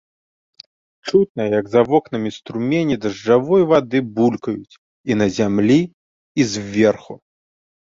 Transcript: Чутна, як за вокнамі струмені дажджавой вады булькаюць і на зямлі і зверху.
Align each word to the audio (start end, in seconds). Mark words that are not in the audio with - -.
Чутна, 1.09 1.43
як 1.59 1.65
за 1.73 1.81
вокнамі 1.91 2.29
струмені 2.37 2.95
дажджавой 3.05 3.63
вады 3.73 3.99
булькаюць 4.17 4.75
і 4.79 5.11
на 5.23 5.27
зямлі 5.39 5.81
і 6.39 6.51
зверху. 6.57 7.13